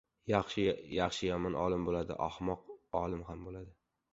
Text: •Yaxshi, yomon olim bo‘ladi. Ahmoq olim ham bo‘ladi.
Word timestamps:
•Yaxshi, 0.29 1.27
yomon 1.27 1.57
olim 1.65 1.85
bo‘ladi. 1.91 2.17
Ahmoq 2.29 2.75
olim 3.05 3.23
ham 3.29 3.45
bo‘ladi. 3.51 3.71